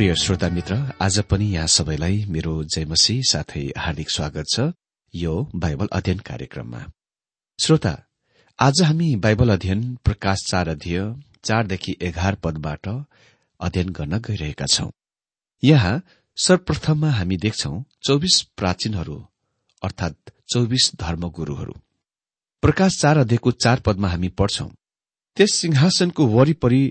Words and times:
प्रिय 0.00 0.14
श्रोता 0.14 0.48
मित्र 0.48 0.74
आज 1.02 1.18
पनि 1.20 1.44
यहाँ 1.44 1.66
सबैलाई 1.66 2.24
मेरो 2.26 2.52
जयमसी 2.64 3.16
साथै 3.22 3.64
हार्दिक 3.78 4.10
स्वागत 4.10 4.46
छ 4.48 4.60
यो 5.14 5.32
बाइबल 5.54 5.88
अध्ययन 5.92 6.18
कार्यक्रममा। 6.18 6.80
श्रोता 7.58 7.92
आज 8.58 8.80
हामी 8.82 9.08
बाइबल 9.16 9.52
अध्ययन 9.52 9.82
प्रकाश 10.04 10.44
चार 10.46 10.68
अध्यय 10.68 11.04
चारदेखि 11.44 11.96
एघार 12.02 12.34
पदबाट 12.34 12.88
अध्ययन 12.88 13.88
गर्न 13.90 14.18
गइरहेका 14.20 14.66
छौं। 14.66 14.88
यहाँ 15.62 16.02
सर्वप्रथममा 16.38 17.10
हामी 17.10 17.36
देख्छौ 17.36 17.74
चौबिस 18.02 18.40
प्राचीनहरू 18.56 19.20
अर्थात 19.82 20.16
चौबिस 20.54 20.90
धर्मगुरूहरू। 21.00 21.78
प्रकाश 22.62 23.00
चार 23.00 23.18
अध्ययको 23.18 23.50
चार 23.60 23.80
पदमा 23.80 24.08
हामी 24.08 24.28
पढ्छौं 24.40 24.68
त्यस 25.36 25.60
सिंहासनको 25.60 26.26
वरिपरि 26.28 26.84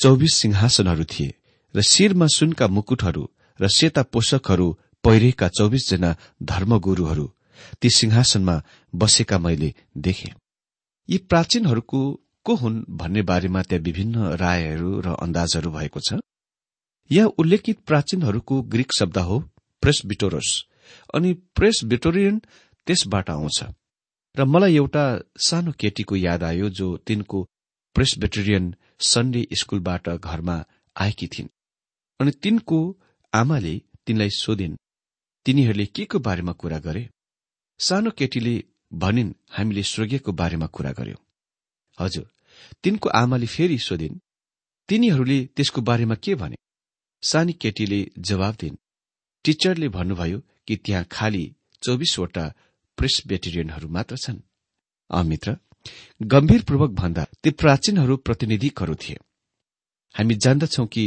चौबिस 0.00 0.34
सिंहासनहरू 0.36 1.04
थिए। 1.04 1.34
र 1.74 1.82
शिरमा 1.82 2.26
सुनका 2.26 2.66
मुकुटहरू 2.68 3.24
र 3.60 3.68
सेता 3.68 4.02
पोषकहरू 4.02 4.66
पहिरेका 5.04 5.48
चौबिसजना 5.48 6.10
धर्मगुरूहरू 6.42 7.26
ती 7.80 7.88
सिंहासनमा 7.90 8.56
बसेका 8.94 9.38
मैले 9.38 9.74
देखे। 9.98 10.28
यी 11.08 11.18
प्राचीनहरूको 11.30 12.00
को 12.46 12.54
हुन् 12.54 12.84
भन्ने 12.90 13.22
बारेमा 13.22 13.62
त्यहाँ 13.62 13.82
विभिन्न 13.82 14.16
रायहरू 14.34 14.90
र 15.00 15.14
अन्दाजहरू 15.16 15.70
भएको 15.70 16.00
छ? 16.00 16.20
यहाँ 17.10 17.28
उल्लेखित 17.38 17.78
प्राचीनहरूको 17.86 18.62
ग्रीक 18.72 18.92
शब्द 18.92 19.18
हो 19.18 19.38
प्रेसबिटोरस 19.82 20.50
अनि 21.14 21.32
प्रेसबिटोरियन 21.54 22.38
त्यसबाट 22.86 23.30
आउँछ। 23.30 23.58
र 24.34 24.44
मलाई 24.44 24.76
एउटा 24.76 25.04
सानो 25.38 25.72
केटीको 25.72 26.16
याद 26.16 26.42
आयो 26.42 26.68
जो 26.70 26.96
तिनको 27.06 27.42
प्रेसबिटोरियन 27.96 28.74
सन्डे 29.00 29.46
स्कूलबाट 29.60 30.08
घरमा 30.18 30.56
आएकी 30.96 31.26
थिइन्। 31.26 31.53
अनि 32.20 32.30
तिनको 32.30 32.78
आमाले 33.32 33.82
तिनलाई 34.06 34.30
सोधिन् 34.30 34.76
तिनीहरूले 35.46 35.86
के 35.86 36.04
को 36.04 36.18
बारेमा 36.18 36.52
कुरा 36.52 36.78
गरे? 36.78 37.08
सानो 37.78 38.10
केटीले 38.10 38.64
भनिन् 38.94 39.32
हामीले 39.50 39.82
स्वर्गीयको 39.82 40.32
बारेमा 40.32 40.66
कुरा 40.66 40.92
गर्यौं। 40.92 41.20
हजुर 42.00 42.30
तिनको 42.82 43.08
आमाले 43.08 43.46
फेरि 43.46 43.78
सोधिन् 43.78 44.18
तिनीहरूले 44.88 45.44
त्यसको 45.56 45.80
बारेमा 45.80 46.14
के 46.14 46.34
भने? 46.34 46.56
सानी 47.22 47.52
केटीले 47.52 48.10
जवाब 48.18 48.54
दिन् 48.60 48.76
टिचरले 49.44 49.88
भन्नुभयो 49.88 50.38
कि 50.66 50.76
त्यहाँ 50.76 51.04
खालि 51.04 51.44
चौबिसवटा 51.82 52.44
प्रेसबेटेरियनहरू 52.96 53.88
मात्र 53.88 54.16
छन्। 54.16 54.40
अमित्र 55.10 55.56
गम्भीरपूर्वक 56.22 56.90
भन्दा 56.90 57.24
ती 57.42 57.50
प्राचीनहरू 57.50 58.16
प्रतिनिधिकहरू 58.16 58.94
थिए। 58.94 59.16
हामी 60.14 60.34
जान्दछौ 60.34 60.86
कि 60.86 61.04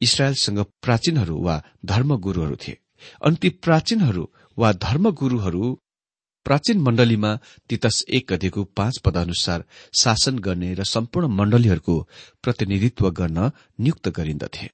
इसरायलसँग 0.00 0.58
प्राचीनहरू 0.82 1.36
वा 1.42 1.62
धर्मगुरूहरू 1.84 2.56
थिए। 2.56 2.78
अनि 3.24 3.36
ती 3.36 3.48
प्राचीनहरू 3.64 4.24
वा 4.58 4.72
धर्मगुरूहरू 4.72 5.80
प्राचीन 6.46 6.78
मण्डलीमा 6.80 7.30
तितस 7.68 8.04
एक 8.08 8.32
गतिको 8.32 8.64
पाँच 8.64 8.98
पद 8.98 9.16
अनुसार 9.16 9.64
शासन 10.00 10.38
गर्ने 10.38 10.74
र 10.74 10.84
सम्पूर्ण 10.84 11.28
मण्डलीहरूको 11.28 11.96
प्रतिनिधित्व 12.42 13.10
गर्न 13.10 13.50
नियुक्त 13.80 14.08
गरिन्दथे। 14.08 14.70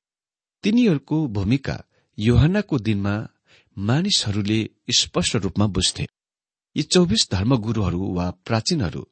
तिनीहरूको 0.65 1.27
भूमिका 1.29 1.77
योहनाको 2.19 2.79
दिनमा 2.79 3.15
मानिसहरूले 3.77 4.61
स्पष्ट 4.99 5.37
रूपमा 5.37 5.67
बुझ्थे। 5.67 6.07
यी 6.77 6.83
चौबिस 6.83 7.29
धर्मगुरूहरू 7.33 8.03
वा 8.15 8.31
प्राचीनहरू 8.47 9.03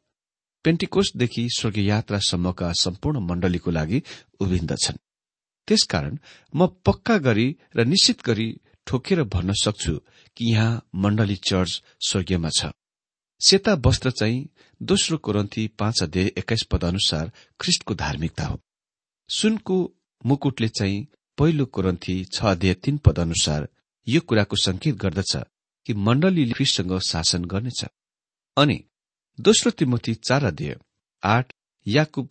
पेन्टिकोसदेखि 0.64 1.48
स्वर्गीय 1.58 1.88
यात्रासम्मका 1.88 2.72
सम्पूर्ण 2.72 3.20
मण्डलीको 3.20 3.70
लागि 3.70 4.02
उभिन्दछन्। 4.40 4.98
त्यसकारण 5.68 6.16
म 6.54 6.66
पक्का 6.86 7.16
गरी 7.26 7.48
र 7.76 7.84
निश्चित 7.84 8.22
गरी 8.26 8.48
ठोकेर 8.86 9.22
भन्न 9.32 9.52
सक्छु 9.54 9.94
कि 10.36 10.52
यहाँ 10.52 10.82
मण्डली 11.02 11.36
चर्च 11.48 11.82
स्वर्गीयमा 12.08 12.50
छ। 12.58 12.70
सेता 13.40 13.74
वस्त्र 13.86 14.10
चाहिँ 14.10 14.48
दोस्रो 14.80 15.16
कोरन्थी 15.18 15.66
पाँच 15.78 16.02
अध्यय 16.02 16.32
एक्काइस 16.38 16.62
पद 16.70 16.84
अनुसार 16.84 17.30
ख्रिष्टको 17.60 17.94
धार्मिकता 17.94 18.44
हो। 18.46 18.58
सुनको 19.30 19.76
मुकुटले 20.24 20.68
चाहिँ 20.68 21.06
पहिलो 21.38 21.66
कोरन्थी 21.66 22.14
छ 22.24 22.44
अध्यय 22.46 22.74
तीन 22.74 22.96
पद 22.98 23.18
अनुसार 23.18 23.68
यो 24.06 24.20
कुराको 24.20 24.56
संकेत 24.56 24.96
गर्दछ 24.96 25.36
कि 25.86 25.94
मण्डलीले 25.96 26.52
ख्रिस्टसँग 26.52 26.98
शासन 27.02 27.44
गर्नेछ। 27.44 27.84
अनि 28.56 28.78
दोस्रो 29.38 29.70
तिमोथी 29.70 30.14
चार 30.20 30.44
अध्यय 30.44 30.76
आठ 31.22 31.52
याकुब 31.86 32.28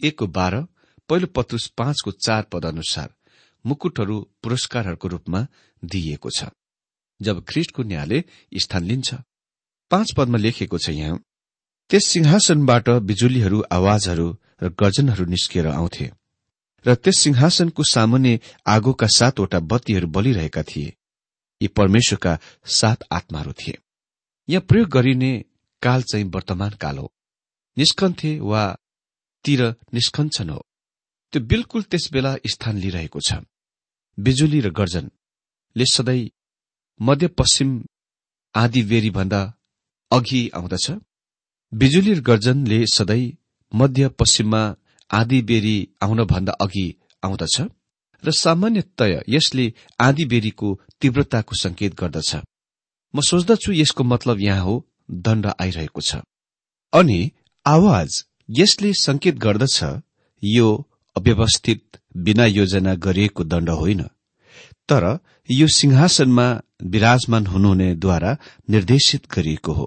एकको 0.00 0.26
बाह्र 0.28 0.64
पहिलो 1.10 1.26
पत्रुस 1.36 1.66
पाँचको 1.78 2.10
चार 2.26 2.42
पद 2.52 2.64
अनुसार 2.66 3.08
मुकुटहरू 3.64 4.16
पुरस्कारहरूको 4.42 5.08
रूपमा 5.08 5.46
दिइएको 5.82 6.30
छ 6.30 6.50
जब 7.20 7.44
ख्रिस्टको 7.44 7.82
न्यायले 7.82 8.22
स्थान 8.56 8.84
लिन्छ। 8.84 9.14
पाँच 9.90 10.12
पदमा 10.16 10.38
लेखिएको 10.38 10.78
छ 10.78 10.90
यहाँ 10.90 11.18
त्यस 11.90 12.06
सिंहासनबाट 12.06 12.88
बिजुलीहरू 13.08 13.58
आवाजहरू 13.72 14.26
र 14.62 14.68
गर्जनहरू 14.80 15.24
निस्किएर 15.24 15.66
आउँथे 15.66 16.06
र 16.84 16.94
त्यस 16.94 17.18
सिंहासनको 17.18 17.82
सामुन्ने 17.84 18.38
आगोका 18.66 19.06
सातवटा 19.16 19.58
बत्तीहरू 19.60 20.06
बलिरहेका 20.06 20.62
थिए। 20.62 20.94
यी 21.60 21.68
परमेश्वरका 21.68 22.38
सात 22.64 23.04
आत्माहरू 23.12 23.52
थिए। 23.52 23.78
यहाँ 24.48 24.62
प्रयोग 24.68 24.88
गरिने 24.88 25.32
काल 25.82 26.02
चाहिँ 26.02 26.24
वर्तमान 26.34 26.70
काल 26.80 26.98
हो। 26.98 27.12
निस्कन्थे 27.76 28.38
वा 28.40 28.64
तिर 29.44 29.60
निस्कन्छन् 29.94 30.50
हो। 30.50 30.60
त्यो 31.32 31.40
बिल्कुल 31.42 31.82
त्यस 31.82 32.08
बेला 32.12 32.32
स्थान 32.46 32.76
लिइरहेको 32.76 33.20
छ। 33.20 33.32
बिजुली 34.18 34.60
र 34.60 34.70
गर्जनले 34.70 35.84
सधैँ 35.86 36.30
मध्यपश्चिम 37.00 37.70
आदि 38.54 38.82
बेरी 38.82 39.10
भन्दा 39.10 39.40
अघि 40.10 40.42
आउँदछ। 40.54 40.86
बिजुली 41.72 42.14
र 42.14 42.20
गर्जनले 42.20 42.78
सधैँ 42.86 43.36
मध्य 43.72 44.08
पश्चिममा 44.18 44.62
आदि 45.10 45.40
बेरी 45.42 45.76
आउनभन्दा 46.02 46.52
अघि 46.60 46.86
आउँदछ 47.22 47.56
र 48.24 48.30
सामान्यतय 48.34 49.22
यसले 49.28 49.72
आदि 50.00 50.24
बेरीको 50.24 50.68
तीव्रताको 51.00 51.54
संकेत 51.54 51.94
गर्दछ। 51.94 52.30
म 53.14 53.20
सोच्दछु 53.20 53.72
यसको 53.72 54.04
मतलब 54.04 54.40
यहाँ 54.40 54.64
हो 54.64 54.74
दण्ड 55.10 55.46
आइरहेको 55.60 56.00
छ। 56.00 56.16
अनि 56.92 57.20
आवाज 57.66 58.24
यसले 58.58 58.92
संकेत 58.98 59.34
गर्दछ 59.38 59.78
यो 60.42 60.68
अव्यवस्थित 61.20 62.00
बिना 62.16 62.44
योजना 62.46 62.94
गरिएको 62.94 63.44
दण्ड 63.44 63.70
होइन। 63.70 64.02
तर 64.88 65.18
यो 65.50 65.66
सिंहासनमा 65.68 66.60
विराजमान 66.82 67.46
हुनुहुनेद्वारा 67.46 68.36
निर्देशित 68.70 69.26
गरिएको 69.34 69.72
हो। 69.72 69.84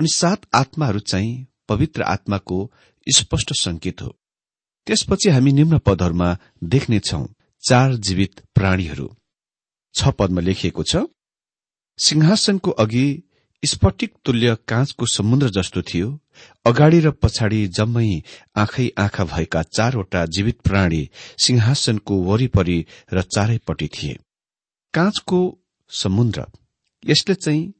अनि 0.00 0.08
सात 0.08 0.46
आत्माहरू 0.54 0.98
चाहिँ 0.98 1.46
पवित्र 1.68 2.02
आत्माको 2.02 2.72
स्पष्ट 3.06 3.52
संकेत 3.52 4.02
हो। 4.02 4.16
त्यसपछि 4.86 5.30
हामी 5.30 5.52
निम्न 5.52 5.78
पदहरूमा 5.78 6.36
देख्नेछौ 6.64 7.26
चार 7.68 7.94
जीवित 7.94 8.40
प्राणीहरू। 8.54 9.16
छ 9.94 10.08
पदमा 10.08 10.40
लेखिएको 10.40 10.82
छ 10.82 10.96
सिंहासनको 11.98 12.70
अघि 12.70 13.06
स्फटिक 13.66 14.14
तुल्य 14.24 14.56
काँचको 14.68 15.06
समुद्र 15.06 15.48
जस्तो 15.50 15.82
थियो। 15.82 16.08
अगाडि 16.66 17.00
र 17.00 17.10
पछाडि 17.10 17.66
जम्मै 17.68 18.22
आँखै 18.56 18.88
आँखा 18.98 19.24
भएका 19.24 19.62
चारवटा 19.62 20.24
जीवित 20.26 20.60
प्राणी 20.60 21.08
सिंहासनको 21.38 22.22
वरिपरि 22.22 22.78
र 23.12 23.22
चारैपट्टि 23.22 23.88
थिए। 23.88 24.18
काँचको 24.94 25.40
समुद्र 25.90 26.46
यसले 27.04 27.34
चाहिँ 27.34 27.72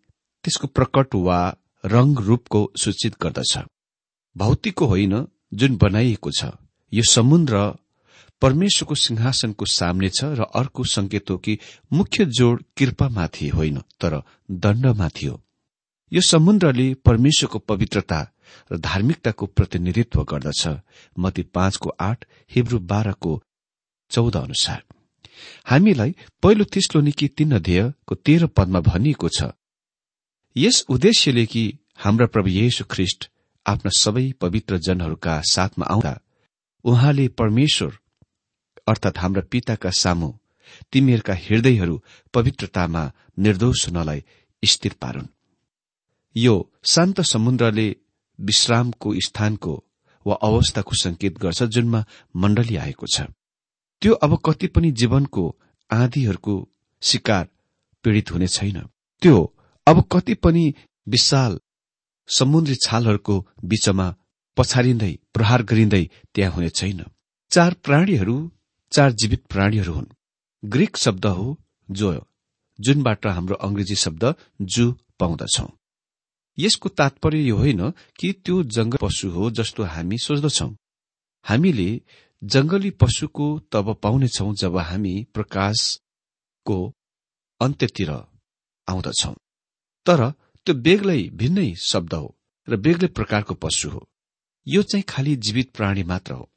त्यसको 0.45 0.67
प्रकट 0.67 1.15
वा 1.15 1.41
रंग 1.85 2.19
रूपको 2.19 2.61
सूचित 2.83 3.17
गर्दछ। 3.23 3.59
भौतिकको 4.37 4.87
होइन 4.87 5.27
जुन 5.55 5.77
बनाइएको 5.77 6.31
छ। 6.31 6.45
यो 6.93 7.03
समुद्र 7.03 7.75
परमेश्वरको 8.43 8.95
सिंहासनको 8.95 9.65
सामने 9.65 10.09
छ 10.09 10.25
र 10.25 10.47
अर्को 10.55 10.85
संकेत 10.85 11.31
हो 11.31 11.37
कि 11.37 11.59
मुख्य 11.93 12.25
जोड 12.25 12.63
कृपामाथि 12.77 13.49
होइन 13.49 13.79
तर 14.01 14.23
दण्डमाथि 14.51 15.27
हो 15.27 15.41
यो 16.13 16.21
समुद्रले 16.21 16.93
परमेश्वरको 17.05 17.59
पवित्रता 17.59 18.21
र 18.73 18.77
धार्मिकताको 18.79 19.47
प्रतिनिधित्व 19.47 20.23
गर्दछ। 20.25 20.67
मती 21.19 21.43
पाँचको 21.43 21.91
आठ 22.01 22.25
हिब्रू 22.51 22.79
बाह्रको 22.91 23.43
चौध 24.11 24.37
अनुसार। 24.37 24.83
हामीलाई 25.67 26.15
पहिलो 26.43 26.65
तेस्लो 26.65 27.01
निकी 27.01 27.29
तीन 27.29 27.53
अध्ययको 27.53 28.15
तेह्र 28.17 28.47
पदमा 28.47 28.81
भनिएको 28.81 29.29
छ 29.29 29.51
यस 30.57 30.85
उद्देश्यले 30.89 31.45
कि 31.47 31.63
हाम्रा 31.99 32.27
प्रभु 32.27 32.49
येशु 32.49 32.85
ख्रिष्ट 32.91 33.31
आफ्ना 33.67 33.91
सबै 33.99 34.31
पवित्र 34.41 34.79
जनहरूका 34.79 35.41
साथमा 35.53 35.87
आउँदा 35.87 36.15
उहाँले 36.85 37.29
परमेश्वर 37.29 37.99
अर्थात 38.89 39.19
हाम्रा 39.19 39.43
पिताका 39.51 39.91
सामु 39.91 40.33
तिमीहरूका 40.93 41.35
हृदयहरू 41.45 42.03
पवित्रतामा 42.35 43.11
निर्दोष 43.39 43.89
हुनलाई 43.89 44.25
स्थिर 44.63 44.95
पारुन्। 45.01 45.29
यो 46.37 46.55
शान्त 46.85 47.21
समुद्रले 47.21 47.89
विश्रामको 48.39 49.13
स्थानको 49.21 49.75
वा 50.27 50.35
अवस्थाको 50.43 50.97
संकेत 50.97 51.39
गर्छ 51.39 51.63
जुनमा 51.63 52.05
मण्डली 52.37 52.77
आएको 52.77 53.07
छ। 53.07 53.21
त्यो 54.03 54.15
अब 54.15 54.37
कति 54.45 54.67
पनि 54.67 54.91
जीवनको 54.93 55.45
आँधीहरूको 55.91 56.55
शिकार 57.03 57.49
पीड़ित 58.05 58.33
हुने 58.33 58.47
छैन। 58.47 58.81
त्यो 59.23 59.55
अब 59.87 60.03
कति 60.13 60.35
पनि 60.35 60.75
विशाल 61.09 61.59
समुद्री 62.29 62.75
छालहरूको 62.75 63.39
बीचमा 63.65 64.15
पछारिँदै 64.57 65.13
प्रहार 65.35 65.63
गरिँदै 65.63 66.05
त्यहाँ 66.35 66.53
हुने 66.53 66.69
छैन। 66.71 67.05
चार 67.51 67.75
प्राणीहरू 67.85 68.37
चार 68.93 69.13
जीवित 69.13 69.47
प्राणीहरू 69.47 69.93
हुन्। 69.93 70.07
ग्रीक 70.63 70.97
शब्द 70.97 71.27
हो 71.27 71.59
जो 71.91 72.13
जुनबाट 72.79 73.27
हाम्रो 73.27 73.57
अंग्रेजी 73.57 73.95
शब्द 73.95 74.35
जू 74.63 74.93
पाउँदछौ। 75.19 75.67
यसको 76.59 76.89
तात्पर्य 76.89 77.43
यो 77.43 77.57
होइन 77.57 77.91
कि 77.91 78.33
त्यो 78.45 78.63
जंगल 78.63 78.99
पशु 79.03 79.29
हो 79.31 79.51
जस्तो 79.51 79.83
हामी 79.85 80.19
सोच्दछौ। 80.19 80.69
हामीले 81.45 82.01
जंगली 82.45 82.91
पशुको 82.91 83.47
तब 83.73 83.95
पाउनेछौ 84.03 84.53
जब 84.55 84.77
हामी 84.79 85.15
प्रकाशको 85.35 86.79
अन्त्यतिर 87.61 88.11
आउँदछौ। 88.89 89.35
तर 90.07 90.31
त्यो 90.67 90.75
बेग्लै 90.75 91.23
भिन्नै 91.23 91.75
शब्द 91.75 92.15
हो 92.15 92.29
र 92.69 92.77
बेग्लै 92.77 93.09
प्रकारको 93.09 93.55
पशु 93.55 93.91
हो। 93.91 94.03
यो 94.67 94.83
चाहिँ 94.83 95.05
खालि 95.09 95.37
जीवित 95.37 95.71
प्राणी 95.71 96.03
मात्र 96.03 96.33
हो। 96.33 96.51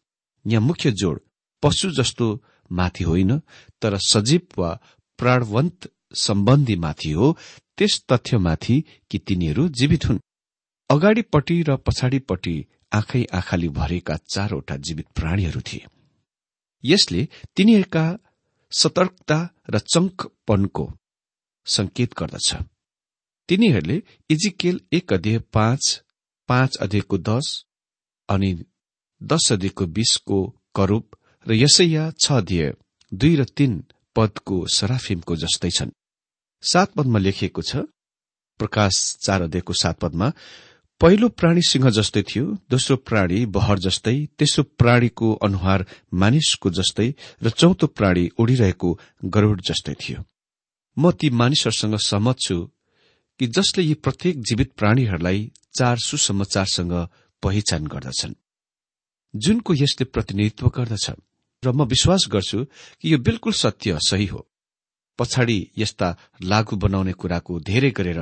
यहाँ 0.47 0.61
मुख्य 0.61 0.91
जोड 0.91 1.19
पशु 1.63 1.89
जस्तो 1.91 2.43
माथि 2.71 3.03
होइन 3.03 3.39
तर 3.81 3.97
सजीव 3.97 4.41
वा 4.57 4.79
प्राणवन्त 5.17 5.91
सम्बन्धी 6.15 6.75
माथि 6.75 7.11
हो 7.11 7.37
त्यस 7.79 7.93
तथ्यमाथि 8.11 8.75
कि 9.11 9.17
तिनीहरू 9.17 9.67
जीवित 9.69 10.05
हुन्। 10.05 10.19
अगाडिपट्टि 10.89 11.61
र 11.61 11.75
पछाडिपट्टि 11.77 12.55
आँखै 12.93 13.23
आँखाले 13.33 13.67
भरेका 13.69 14.15
चारवटा 14.25 14.75
जीवित 14.77 15.07
प्राणीहरू 15.15 15.61
थिए। 15.61 15.85
यसले 16.83 17.27
तिनीहरूका 17.55 18.05
सतर्कता 18.71 19.37
र 19.69 19.79
चङ्कपनको 19.79 20.85
संकेत 21.65 22.13
गर्दछ। 22.19 22.49
तिनीहरूले 23.49 23.97
इजिकेल 24.29 24.79
एक 24.93 25.13
अध्यय 25.13 25.39
पाँच 25.53 26.03
पाँच 26.49 26.77
अध्ययको 26.77 27.17
दश 27.17 27.47
अनि 28.29 28.51
दश 29.21 29.51
अध्ययको 29.51 29.85
बीसको 29.85 30.39
करूप 30.75 31.05
र 31.47 31.53
यसैया 31.53 32.11
छ 32.11 32.31
अध्यय 32.31 32.73
दुई 33.11 33.35
र 33.35 33.45
तीन 33.57 33.73
पदको 34.15 34.57
सराफिमको 34.67 35.35
जस्तै 35.35 35.69
छन्। 35.69 35.91
सात 36.61 36.91
पदमा 36.93 37.19
लेखिएको 37.19 37.61
छ। 37.61 37.75
प्रकाश 38.59 39.17
चार 39.21 39.41
अध्ययको 39.41 39.73
सात 39.73 39.99
पदमा 39.99 40.31
पहिलो 41.01 41.29
प्राणी 41.29 41.61
सिंह 41.61 41.89
जस्तै 41.89 42.23
थियो 42.23 42.45
दोस्रो 42.69 42.95
प्राणी 42.97 43.45
बहर 43.45 43.79
जस्तै 43.79 44.15
तेस्रो 44.37 44.63
प्राणीको 44.63 45.33
अनुहार 45.33 45.85
मानिसको 46.13 46.69
जस्तै 46.69 47.13
र 47.43 47.49
चौथो 47.49 47.87
प्राणी 47.87 48.29
उडिरहेको 48.37 48.99
गरूड 49.25 49.61
जस्तै 49.61 49.93
थियो। 49.93 50.25
म 50.97 51.11
ती 51.11 51.29
मानिसहरूसँग 51.29 51.95
सहमत 51.95 52.37
छु 52.39 52.71
कि 53.39 53.47
जसले 53.47 53.83
यी 53.83 53.93
प्रत्येक 53.93 54.41
जीवित 54.43 54.73
प्राणीहरूलाई 54.73 55.51
चार 55.77 55.97
सुसमाचारसँग 55.97 56.93
पहिचान 57.43 57.87
गर्दछन्। 57.87 58.35
जुनको 59.35 59.73
यसले 59.73 60.05
प्रतिनिधित्व 60.05 60.67
गर्दछ। 60.67 61.09
र 61.63 61.71
म 61.71 61.85
विश्वास 61.85 62.27
गर्छु 62.27 62.65
कि 62.99 63.13
यो 63.13 63.17
बिल्कुल 63.17 63.53
सत्य 63.53 63.99
सही 64.01 64.25
हो। 64.25 64.48
पछाडि 65.19 65.59
यस्ता 65.77 66.07
लागू 66.41 66.75
बनाउने 66.75 67.13
कुराको 67.13 67.59
धेरै 67.59 67.91
गरेर 67.91 68.19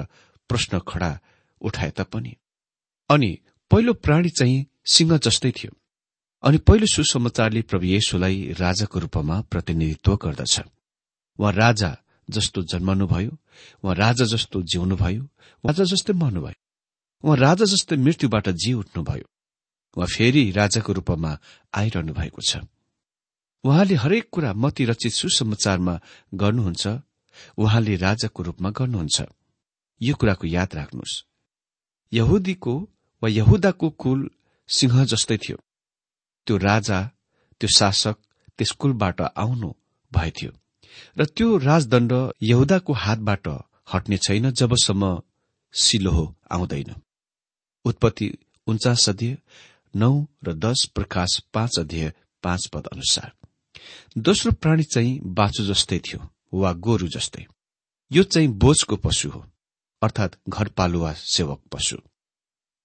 प्रश्न 0.49 0.79
खडा 0.79 1.11
उठाए 1.61 1.91
तापनि। 1.91 2.33
अनि 3.09 3.29
पहिलो 3.71 3.93
प्राणी 3.93 4.29
चाहिँ 4.29 4.65
सिंह 4.85 5.17
जस्तै 5.17 5.51
थियो। 5.51 5.71
अनि 6.43 6.57
पहिलो 6.57 6.85
सुसमाचारले 6.85 7.61
प्रभु 7.61 7.85
येशुलाई 7.85 8.55
राजाको 8.59 8.99
रूपमा 8.99 9.41
प्रतिनिधित्व 9.41 10.15
गर्दछ। 10.15 10.61
उहाँ 11.39 11.51
राजा 11.53 11.91
जस्तो 12.29 12.61
जन्मनुभयो 12.61 13.31
उहाँ 13.83 13.95
राजा 13.95 14.25
जस्तो 14.25 14.61
जिउनुभयो 14.61 15.23
राजा 15.63 15.83
जस्तै 15.83 16.13
मर्नुभयो। 16.13 16.59
उहाँ 17.23 17.37
राजा 17.37 17.65
जस्तै 17.65 17.95
मृत्युबाट 17.95 18.49
जी 18.49 18.73
उठ्नुभयो। 18.73 19.27
उहाँ 19.97 20.07
फेरि 20.07 20.51
राजाको 20.51 20.93
रूपमा 20.93 21.31
आइरहनु 21.73 22.13
भएको 22.13 22.41
छ। 22.41 22.57
उहाँले 23.63 23.95
हरेक 23.95 24.29
कुरा 24.31 24.53
मती 24.53 24.85
रचित 24.85 25.11
सुसमाचारमा 25.11 25.99
गर्नुहुन्छ 26.33 26.87
उहाँले 27.57 27.95
राजाको 27.95 28.43
रूपमा 28.43 28.69
गर्नुहुन्छ। 28.69 29.17
यो 30.01 30.13
कुराको 30.15 30.47
याद 30.47 30.75
राख्नुहोस्। 30.75 31.13
यहुदीको 32.11 32.73
वा 33.23 33.29
यहुदाको 33.29 33.89
कुल 33.89 34.19
सिंह 34.69 35.03
जस्तै 35.05 35.37
थियो। 35.37 35.57
त्यो 36.47 36.57
राजा 36.57 36.99
त्यो 37.61 37.69
शासक 37.69 38.15
त्यस 38.57 38.71
कुलबाट 38.71 39.21
आउनु 39.21 39.69
भएथ्यो 40.11 40.51
र 41.17 41.25
त्यो 41.25 41.47
राजदण्ड 41.57 42.13
यहुदाको 42.41 42.93
हातबाट 42.93 43.47
हट्ने 43.93 44.17
छैन 44.17 44.51
जबसम्म 44.51 45.03
सिलोहो 45.73 46.25
आउँदैन। 46.51 46.89
उत्पत्ति 47.85 48.27
उन्चास 48.67 49.09
अध्यय 49.09 49.37
नौ 49.93 50.13
र 50.43 50.53
दश 50.55 50.85
प्रकाश 50.95 51.39
पाँच 51.53 51.79
अध्यय 51.79 52.13
पाँच 52.43 52.67
पद 52.73 52.87
अनुसार। 52.87 53.31
दोस्रो 54.17 54.51
प्राणी 54.51 54.83
चाहिँ 54.83 55.19
बाछु 55.37 55.63
जस्तै 55.65 55.99
थियो 55.99 56.19
वा 56.53 56.71
गोरु 56.73 57.07
जस्तै। 57.07 57.45
यो 58.11 58.23
चाहिँ 58.23 58.47
बोझको 58.55 58.95
पशु 58.95 59.29
हो 59.29 59.45
अर्थात 60.01 60.37
घरपालुवा 60.49 61.13
सेवक 61.13 61.61
पशु। 61.71 61.97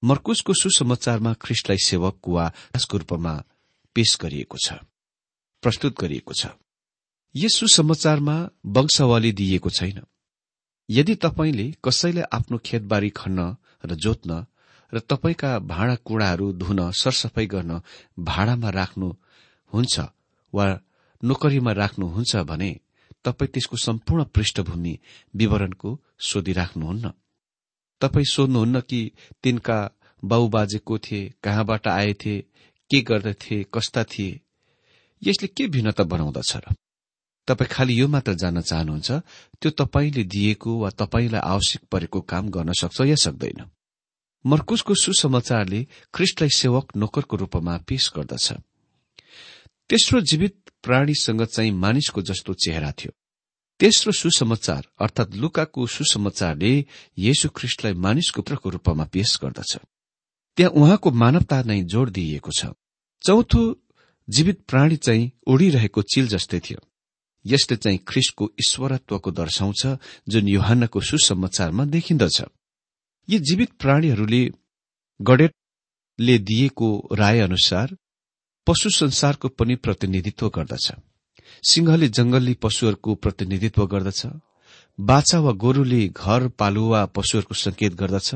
मर्कुसको 0.03 0.53
सुसमाचारमा 0.53 1.33
ख्रिस्टलाई 1.35 1.79
सेवक 1.79 2.29
वा 2.29 2.49
दासको 2.75 2.99
रूपमा 2.99 3.35
पेश 3.97 4.17
गरिएको 4.23 4.59
छ 4.59 4.73
प्रस्तुत 5.63 6.01
गरिएको 6.01 6.35
छ। 6.35 6.47
यस 7.35 7.55
सुसमाचारमा 7.57 8.37
वंशावली 8.67 9.33
दिइएको 9.33 9.71
छैन। 9.71 10.01
यदि 10.89 11.15
तपाईँले 11.15 11.67
कसैलाई 11.85 12.25
आफ्नो 12.33 12.59
खेतबारी 12.59 13.11
खन्न 13.11 13.57
र 13.85 13.95
जोत्न 13.95 14.45
र 14.93 14.99
तपाईँका 15.01 15.51
भाँडाकुँडाहरू 15.65 16.53
धुन 16.53 16.81
सरसफाई 16.93 17.47
गर्न 17.47 17.81
भाडामा 18.19 18.71
राख्नुहुन्छ 18.71 19.97
वा 20.54 20.80
नोकरीमा 21.25 21.73
राख्नुहुन्छ 21.73 22.37
भने 22.37 22.80
तपाईँ 23.25 23.49
त्यसको 23.49 23.76
सम्पूर्ण 23.76 24.25
पृष्ठभूमि 24.25 24.99
विवरणको 25.37 26.00
सोधिराख्नुहुन्न। 26.18 27.12
तपाईँ 28.00 28.25
सोध्नुहुन्न 28.25 28.80
कि 28.80 29.11
तिनका 29.42 29.90
बाबुबाजे 30.25 30.78
को 30.78 30.99
थिए 30.99 31.32
कहाँबाट 31.42 31.88
आएथे 31.88 32.38
के 32.90 33.00
गर्दथे 33.00 33.66
कस्ता 33.75 34.04
थिए। 34.04 34.40
यसले 35.23 35.49
के 35.49 35.66
भिन्नता 35.66 36.04
बनाउँदछ 36.04 36.56
र? 36.56 36.75
तपाईँ 37.47 37.68
खालि 37.68 38.00
यो 38.00 38.09
मात्र 38.09 38.35
जान्न 38.35 38.61
चाहनुहुन्छ 38.61 39.11
त्यो 39.61 39.71
तपाईँले 39.71 40.25
दिएको 40.25 40.78
वा 40.78 40.90
तपाईँलाई 40.90 41.40
आवश्यक 41.40 41.82
परेको 41.90 42.21
काम 42.21 42.49
गर्न 42.49 42.73
सक्छ 42.73 43.00
या 43.00 43.14
सक्दैन? 43.14 43.71
मर्कुसको 44.47 44.94
सुसमाचारले 44.94 45.87
ख्रिस्टलाई 46.14 46.49
सेवक 46.49 46.97
नोकरको 46.97 47.37
रूपमा 47.37 47.78
पेश 47.78 48.12
गर्दछ। 48.16 48.52
तेस्रो 49.93 50.21
जीवित 50.21 50.55
प्राणीसँग 50.83 51.45
चाहिँ 51.45 51.71
मानिसको 51.71 52.23
जस्तो 52.23 52.55
चेहरा 52.55 52.93
थियो। 52.93 53.13
तेस्रो 53.81 54.13
सुसमाचार 54.13 54.87
अर्थात 55.01 55.35
लुकाको 55.35 55.87
सुसमाचारले 55.87 56.87
येशु 57.19 57.49
ख्रिस्टलाई 57.49 57.93
मानिसको 57.93 58.43
पुत्रको 58.43 58.71
रूपमा 58.71 59.05
पेश 59.05 59.39
गर्दछ। 59.43 59.77
त्यहाँ 60.57 60.73
उहाँको 60.73 61.11
मानवता 61.11 61.63
नै 61.63 61.83
जोड़ 61.85 62.11
दिइएको 62.11 62.51
छ। 62.51 62.67
चौथो 63.23 63.85
जीवित 64.29 64.65
प्राणी 64.65 64.97
चाहिँ 64.97 65.31
उडिरहेको 65.47 66.03
चिल 66.03 66.29
जस्तै 66.29 66.61
थियो। 66.61 66.81
यसले 67.47 67.77
चाहिँ 67.77 67.99
ख्रिस्टको 68.09 68.45
ईश्वरत्वको 68.61 69.31
दर्शाउँछ 69.31 69.87
जुन 70.29 70.49
युहानको 70.49 71.01
सुसमाचारमा 71.01 71.85
देखिन्दछ। 71.85 72.43
यी 73.29 73.39
जीवित 73.39 73.73
प्राणीहरूले 73.73 74.51
गडेटले 75.21 76.39
दिएको 76.39 77.09
राय 77.13 77.41
अनुसार 77.41 77.97
पशु 78.66 78.90
संसारको 78.90 79.49
पनि 79.49 79.75
प्रतिनिधित्व 79.75 80.49
गर्दछ। 80.49 80.92
सिंहले 81.69 82.09
जंगली 82.09 82.54
पशुहरूको 82.54 83.14
प्रतिनिधित्व 83.14 83.87
गर्दछ। 83.87 84.26
बाछा 84.99 85.38
वा 85.40 85.52
गोरुले 85.52 86.09
घर 86.09 86.49
पालुवा 86.49 87.04
पशुहरूको 87.07 87.54
संकेत 87.54 87.95
गर्दछ 87.95 88.35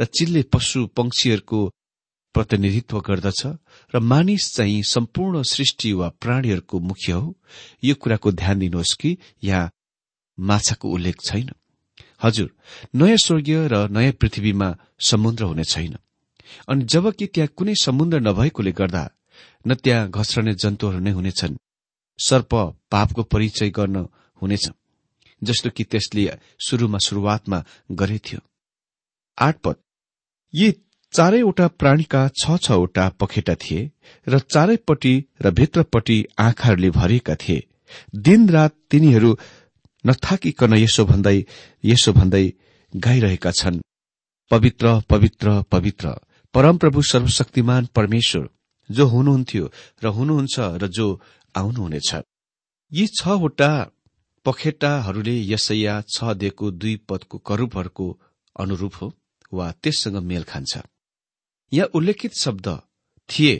र 0.00 0.04
चिल्ले 0.04 0.42
पशु 0.42 0.86
पंक्षीहरूको 0.86 1.60
प्रतिनिधित्व 2.34 3.00
गर्दछ 3.00 3.46
र 3.94 3.98
मानिस 4.00 4.54
चाहिँ 4.54 4.82
सम्पूर्ण 4.82 5.42
सृष्टि 5.42 5.92
वा 5.92 6.08
प्राणीहरूको 6.20 6.80
मुख्य 6.80 7.12
हो। 7.12 7.34
यो 7.84 7.94
कुराको 7.94 8.32
ध्यान 8.32 8.58
दिनुहोस् 8.58 8.94
कि 8.94 9.16
यहाँ 9.44 9.70
माछाको 10.38 10.88
उल्लेख 10.88 11.16
छैन। 11.24 11.50
हजुर 12.22 12.50
नयाँ 12.94 13.16
स्वर्गीय 13.16 13.68
र 13.68 13.88
नयाँ 13.88 14.12
पृथ्वीमा 14.12 14.76
समुद्र 15.00 15.44
हुने 15.44 15.64
छैन। 15.64 15.96
अनि 16.68 16.84
जबकि 16.84 17.26
त्यहाँ 17.26 17.48
कुनै 17.56 17.74
समुद्र 17.74 18.20
नभएकोले 18.20 18.72
गर्दा 18.72 19.08
न 19.66 19.74
त्यहाँ 19.74 20.10
घस्रने 20.10 20.54
जन्तुहरू 20.54 20.98
नै 20.98 21.10
हुनेछन्। 21.10 21.56
सर्प 22.18 22.54
पापको 22.90 23.22
परिचय 23.22 23.70
गर्न 23.70 23.96
हुनेछ 24.42 24.64
जस्तो 25.42 25.70
कि 25.70 25.84
त्यसले 25.84 26.30
शुरूमा 26.66 26.98
शुरूआतमा 26.98 27.58
गरेथ्यो 27.92 28.40
आठ 29.38 29.56
पद। 29.64 29.76
यी 30.54 30.72
चारैवटा 31.12 31.66
प्राणीका 31.80 32.20
छ 32.40 32.56
छवटा 32.58 33.08
पखेटा 33.20 33.54
थिए 33.54 33.90
र 34.28 34.38
चारैपट्टि 34.38 35.14
र 35.42 35.50
भित्रपट्टि 35.50 36.16
आँखाहरूले 36.38 36.90
भरिएका 36.90 37.34
थिए। 37.34 37.66
दिनरात 38.16 38.72
तिनीहरू 38.90 39.30
नथाकिकन 40.04 40.74
यसो 40.74 41.04
भन्दै 41.04 41.38
यसो 41.84 42.12
भन्दै 42.12 42.46
गाइरहेका 42.92 43.50
छन्। 43.50 43.80
पवित्र 44.50 45.00
पवित्र 45.10 45.62
पवित्र। 45.70 46.08
परमप्रभु 46.54 47.02
सर्वशक्तिमान 47.02 47.86
परमेश्वर। 47.94 48.48
जो 48.92 49.04
हुनुहुन्थ्यो 49.06 49.64
र 50.02 50.06
हुनुहुन्छ 50.16 50.56
र 50.82 50.86
जो 50.88 51.06
आउनुहुनेछ। 51.54 52.10
यी 52.92 53.06
छवटा 53.18 53.72
पखेटाहरूले 54.46 55.36
यसैया 55.46 55.94
छ 56.04 56.34
दिएको 56.34 56.70
दुई 56.80 56.94
पदको 57.08 57.38
करूपहरूको 57.38 58.06
अनुरूप 58.56 58.94
हो 59.00 59.06
वा 59.52 59.66
त्यससँग 59.82 60.16
मेल 60.22 60.44
खान्छ। 60.44 60.72
यहाँ 61.72 61.88
उल्लेखित 61.94 62.32
शब्द 62.34 62.68
थिए 63.28 63.54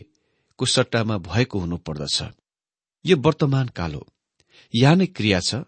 को 0.58 0.66
सट्टामा 0.66 1.16
भएको 1.18 1.58
हुनुपर्दछ 1.58 2.18
यो 3.04 3.16
वर्तमान 3.16 3.68
काल 3.76 3.94
हो। 3.94 4.06
यहाँ 4.74 4.96
नै 4.96 5.06
क्रिया 5.06 5.40
छ 5.40 5.64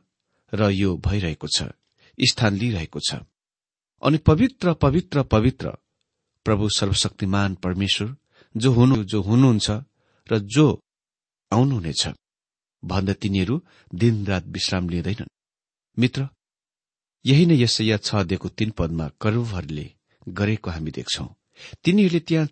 र 0.53 0.71
यो 0.73 0.97
भइरहेको 0.99 1.49
छ 1.49 1.73
स्थान 2.19 2.53
लिइरहेको 2.57 3.01
छ। 3.01 3.25
अनि 4.03 4.19
पवित्र 4.19 4.73
पवित्र 4.75 5.23
पवित्र 5.25 5.73
प्रभु 6.47 6.69
सर्वशक्तिमान 6.69 7.55
परमेश्वर 7.55 8.09
जो 8.55 8.71
हुनु 8.73 8.97
जो 9.05 9.21
हुनुहुन्छ 9.23 9.71
र 10.27 10.39
जो 10.39 10.67
आउनुहुनेछ। 11.53 12.03
भन्दा 12.83 13.13
तिनीहरू 13.13 13.55
दिनरात 13.95 14.45
विश्राम 14.47 14.89
लिँदैनन्। 14.89 15.31
मित्र 15.99 16.29
यही 17.25 17.45
नै 17.47 17.57
यसैया 17.57 17.97
छ 17.97 18.23
दिएको 18.25 18.49
तीन 18.49 18.71
पदमा 18.79 19.07
करुवहरूले 19.21 19.87
गरेको 20.29 20.71
हामी 20.71 20.91
देख्छौ। 20.91 21.27
तिनीहरूले 21.85 22.21
त्यहाँ 22.21 22.47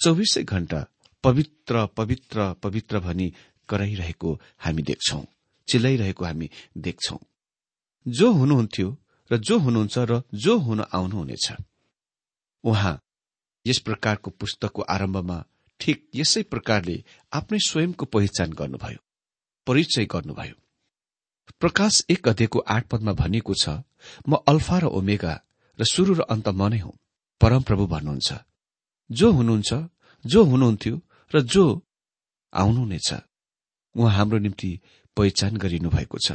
चौबिसै 0.00 0.42
घण्टा 0.44 0.80
पवित्र 1.24 1.86
पवित्र 1.96 2.36
पवित्र 2.62 2.94
भनी 3.00 3.26
कराइरहेको 3.68 4.30
हामी 4.58 4.82
देख्छौ 4.82 5.20
चिल्लाइरहेको 5.68 6.24
हामी 6.24 6.46
देख्छौ। 6.78 7.16
जो 8.06 8.26
हुनुहुन्थ्यो 8.32 8.88
र 9.30 9.36
जो 9.38 9.58
हुनुहुन्छ 9.58 9.96
र 9.98 10.22
जो 10.34 10.58
हुन 10.58 10.80
आउनुहुनेछ 10.92 11.46
उहाँ 12.64 12.94
यस 13.66 13.78
प्रकारको 13.78 14.30
पुस्तकको 14.30 14.82
आरम्भमा 14.94 15.38
ठिक 15.80 15.98
यसै 16.14 16.42
प्रकारले 16.52 16.96
आफ्नै 17.32 17.58
स्वयंको 17.68 18.04
पहिचान 18.06 18.52
गर्नुभयो 18.52 19.00
परिचय 19.66 20.04
गर्नुभयो। 20.04 20.54
प्रकाश 21.60 21.94
एक 22.10 22.28
अध्ययको 22.28 22.58
आठ 22.68 22.86
पदमा 22.86 23.12
भनिएको 23.12 23.54
छ 23.54 23.68
म 24.28 24.38
अल्फा 24.46 24.78
र 24.78 24.84
ओमेगा 24.98 25.34
र 25.78 25.84
सुरु 25.84 26.14
र 26.14 26.20
अन्त 26.30 26.48
म 26.48 26.68
नै 26.68 26.78
हुँ। 26.78 26.94
परमप्रभु 27.40 27.86
भन्नुहुन्छ 27.86 28.30
जो 29.10 29.30
हुनुहुन्छ 29.32 29.70
जो 30.24 30.40
हुनुहुन्थ्यो 30.44 30.94
र 31.32 31.40
जो 31.44 31.64
आउनुहुनेछ 32.52 33.08
उहाँ 33.94 34.12
हाम्रो 34.12 34.38
निम्ति 34.38 34.70
पहिचान 35.16 35.56
गरिनु 35.56 35.90
भएको 35.90 36.18
छ। 36.18 36.28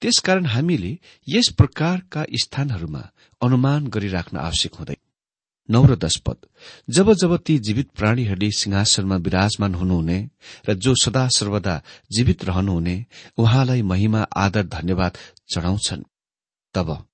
त्यसकारण 0.00 0.46
हामीले 0.46 0.92
यस 1.28 1.48
प्रकारका 1.58 2.24
स्थानहरूमा 2.42 3.02
अनुमान 3.42 3.80
गरिराख्न 3.86 4.36
आवश्यक 4.38 4.74
हुँदैन। 4.74 5.03
नौ 5.68 5.84
र 5.86 5.96
दश 5.96 6.16
पद 6.16 6.46
जब 6.88 7.12
जब 7.12 7.36
ती 7.36 7.58
जीवित 7.58 7.88
प्राणीहरूले 7.90 8.50
सिंहासनमा 8.50 9.16
विराजमान 9.16 9.74
हुनुहुने 9.74 10.18
र 10.68 10.74
जो 10.74 10.94
सदा 10.94 11.28
सर्वदा 11.28 11.80
जीवित 12.12 12.44
रहनुहुने 12.44 12.96
उहाँलाई 13.38 13.82
महिमा 13.82 14.20
आदर 14.36 14.66
धन्यवाद 14.66 15.18
चढाउँछन्। 15.54 16.02
तब 16.74 17.06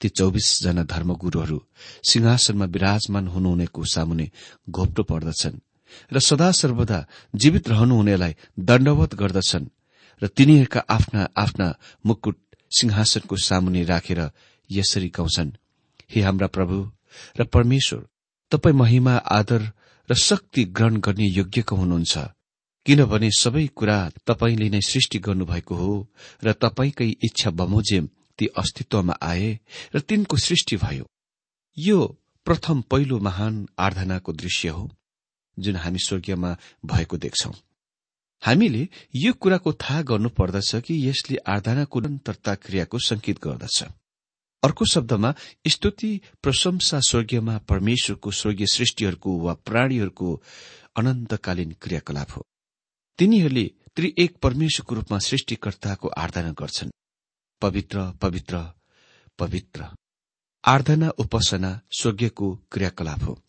ती 0.00 0.08
चौबिसजना 0.08 0.82
धर्मगुरूहरू 0.84 1.58
सिंहासनमा 2.10 2.64
विराजमान 2.64 3.28
हुनुहुनेको 3.28 3.84
सामुने 3.84 4.30
घोप्टो 4.70 5.02
पर्दछन् 5.02 5.60
र 6.12 6.18
सदा 6.18 6.50
सर्वदा 6.52 7.06
जीवित 7.34 7.68
रहनुहुनेलाई 7.68 8.34
दण्डवत 8.58 9.14
गर्दछन् 9.14 9.72
र 10.22 10.26
तिनीहरूका 10.26 10.80
आफ्ना 10.88 11.28
आफ्ना 11.36 11.74
मुकुट 12.06 12.38
सिंहासनको 12.70 13.36
सामुने 13.36 13.84
राखेर 13.84 14.20
यसरी 14.70 15.08
गाउँछन् 15.08 15.56
हे 16.10 16.20
हाम्रा 16.20 16.46
प्रभु 16.46 16.76
र 17.40 17.44
परमेश्वर 17.44 18.06
तपाई 18.52 18.72
महिमा 18.72 19.14
आदर 19.16 19.62
र 20.08 20.14
शक्ति 20.14 20.64
ग्रहण 20.64 20.96
गर्ने 20.96 21.26
योग्यको 21.28 21.76
हुनुहुन्छ। 21.76 22.18
किनभने 22.86 23.30
सबै 23.38 23.66
कुरा 23.76 23.98
तपाईँले 24.26 24.68
नै 24.70 24.80
सृष्टि 24.80 25.18
गर्नुभएको 25.18 25.74
हो 25.74 25.92
र 26.44 26.52
तपाईँकै 26.52 27.08
इच्छा 27.24 27.50
बमोजिम 27.50 28.08
ती 28.38 28.46
अस्तित्वमा 28.56 29.14
आए 29.22 29.58
र 29.94 30.00
तिनको 30.00 30.36
सृष्टि 30.36 30.76
भयो। 30.76 31.04
यो 31.76 31.98
प्रथम 32.46 32.80
पहिलो 32.80 33.18
महान 33.18 33.66
आराधनाको 33.78 34.32
दृश्य 34.32 34.68
हो 34.68 34.90
जुन 35.58 35.76
हामी 35.76 35.98
स्वर्गीयमा 35.98 36.56
भएको 36.86 37.16
देख्छौ। 37.16 37.52
हामीले 38.42 38.88
यो 39.16 39.32
कुराको 39.32 39.72
थाहा 39.72 40.02
गर्नुपर्दछ 40.02 40.74
कि 40.76 40.94
यसले 41.08 41.36
आराधनाको 41.36 42.00
निरन्तरता 42.00 42.54
क्रियाको 42.54 42.98
संकेत 42.98 43.38
गर्दछ। 43.42 43.84
अर्को 44.64 44.84
शब्दमा 44.84 45.34
स्तुति 45.66 46.20
प्रशंसा 46.42 47.00
स्वर्गीयमा 47.00 47.58
परमेश्वरको 47.58 48.30
स्वर्गीय 48.30 48.66
सृष्टिहरूको 48.66 49.38
वा 49.38 49.54
प्राणीहरूको 49.54 50.42
अनन्तकालीन 50.96 51.72
क्रियाकलाप 51.72 52.30
हो। 52.30 52.44
तिनीहरूले 53.18 53.70
त्रि 53.96 54.14
एक 54.18 54.36
परमेश्वरको 54.36 54.94
रूपमा 54.94 55.18
सृष्टिकर्ताको 55.18 56.08
आराधना 56.08 56.52
गर्छन्। 56.52 56.90
पवित्र 57.62 58.12
पवित्र 58.22 58.64
पवित्र। 59.38 59.86
आराधना 60.64 61.10
उपासना 61.10 61.80
स्वर्गीयको 62.00 62.54
क्रियाकलाप 62.72 63.22
हो। 63.22 63.42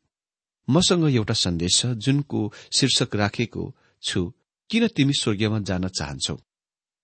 मसँग 0.70 1.16
एउटा 1.16 1.34
सन्देश 1.34 1.80
छ 1.80 1.86
जुनको 1.86 2.54
शीर्षक 2.78 3.16
राखेको 3.16 3.76
छु 4.02 4.34
किन 4.70 4.88
तिमी 4.88 5.14
स्वर्गीयमा 5.14 5.60
जान 5.60 5.88
चाहन्छौ? 5.88 6.38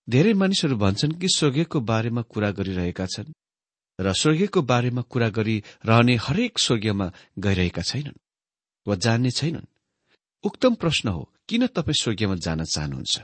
धेरै 0.08 0.34
मानिसहरू 0.34 0.76
भन्छन् 0.76 1.20
कि 1.20 1.28
स्वर्गीयको 1.28 1.80
बारेमा 1.80 2.22
कुरा 2.22 2.50
गरिरहेका 2.50 3.06
छन्। 3.06 3.32
र 3.98 4.12
स्वर्गीयको 4.12 4.62
बारेमा 4.62 5.02
कुरा 5.02 5.28
गरिरहने 5.28 6.14
हरेक 6.16 6.58
स्वर्गीयमा 6.58 7.06
गइरहेका 7.38 7.82
छैनन् 7.82 8.20
वा 8.86 8.94
जान्ने 8.94 9.30
छैनन्। 9.30 9.66
उक्तम 10.44 10.74
प्रश्न 10.74 11.08
हो 11.08 11.22
किन 11.48 11.66
तपाईँ 11.66 12.00
स्वर्गीयमा 12.02 12.36
जान 12.36 12.64
चाहनुहुन्छ? 12.64 13.14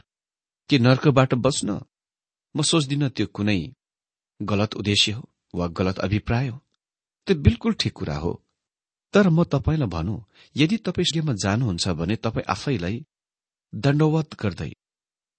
के 0.70 0.78
नर्कबाट 0.78 1.34
बच्न 1.34 1.68
म 2.54 2.62
सोच्दिन 2.62 3.08
त्यो 3.08 3.26
कुनै 3.26 3.60
गलत 4.40 4.74
उद्देश्य 4.74 5.12
हो 5.12 5.28
वा 5.54 5.66
गलत 5.68 5.98
अभिप्राय 5.98 6.48
हो। 6.48 6.58
त्यो 7.26 7.36
बिल्कुल 7.36 7.72
ठिक 7.80 7.92
कुरा 7.92 8.16
हो। 8.16 8.32
तर 9.14 9.28
म 9.28 9.44
तपाईँलाई 9.44 9.88
भनौँ 9.88 10.24
यदि 10.56 10.76
तपाईँ 10.76 11.04
स्वर्गीयमा 11.04 11.34
जानुहुन्छ 11.44 11.88
भने 12.00 12.16
तपाईँ 12.16 12.48
आफैलाई 12.48 12.96
दण्डवत 13.72 14.40
गर्दै 14.40 14.72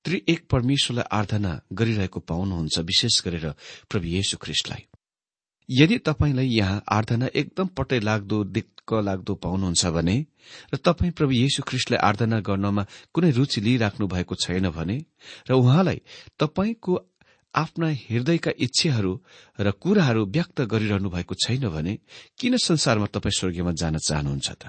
त्रि 0.06 0.22
एक 0.30 0.48
परमेश्वरलाई 0.48 1.08
आराधना 1.18 1.52
गरिरहेको 1.74 2.20
पाउनुहुन्छ 2.20 2.76
विशेष 2.80 3.22
गरेर 3.26 3.46
प्रभु 3.90 4.08
येशु 4.08 4.38
ख्रिस्टलाई। 4.38 4.84
यदि 5.70 5.98
तपाईँलाई 5.98 6.48
यहाँ 6.50 6.84
आराधना 6.90 7.28
एकदम 7.34 7.68
पट्टै 7.78 8.00
लाग्दो 8.00 8.44
दिक्क 8.46 8.94
लाग्दो 9.02 9.34
पाउनुहुन्छ 9.36 9.86
भने 9.88 10.16
र 10.74 10.78
तपाईँ 10.78 11.12
प्रभु 11.12 11.32
येशु 11.34 11.64
ख्रिस्टलाई 11.64 12.00
आराधना 12.00 12.40
गर्नमा 12.40 12.86
कुनै 13.14 13.32
रुचि 13.32 13.62
लिइराख्नु 13.62 14.08
भएको 14.08 14.36
छैन 14.36 14.70
भने 14.70 14.98
र 15.50 15.54
उहाँलाई 15.54 16.02
तपाईँको 16.40 16.94
आफ्ना 17.54 17.88
हृदयका 17.88 18.52
इच्छाहरू 18.58 19.14
र 19.60 19.72
कुराहरू 19.74 20.26
व्यक्त 20.26 20.62
गरिरहनु 20.64 21.10
भएको 21.10 21.36
छैन 21.38 21.68
भने 21.70 21.98
किन 22.40 22.58
संसारमा 22.58 23.06
तपाईँ 23.06 23.38
स्वर्गीयमा 23.40 23.72
जान 23.72 23.98
चाहनुहुन्छ 23.98 24.50
त? 24.52 24.64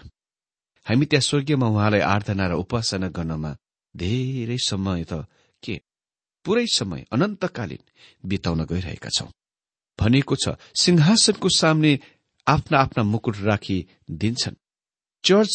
हामी 0.86 1.06
त्यहाँ 1.06 1.22
स्वर्गीयमा 1.22 1.66
उहाँलाई 1.66 2.00
आराधना 2.06 2.46
र 2.46 2.52
उपासना 2.54 3.08
गर्नमा 3.08 3.56
धेरै 3.94 4.58
समय 4.60 5.04
त 5.04 5.26
के? 5.62 5.80
पूरै 6.44 6.66
समय 6.70 7.06
अनन्तकालीन 7.12 7.82
बिताउन 8.24 8.64
गइरहेका 8.64 9.10
छौं। 9.10 9.32
भनिएको 9.98 10.36
छ 10.36 10.54
सिंहासनको 10.80 11.48
सामने 11.56 11.98
आफ्ना 12.46 12.78
आफ्ना 12.78 13.02
मुकुट 13.04 13.36
राखी 13.40 13.78
दिन्छन्। 14.10 14.60
चर्च 15.24 15.52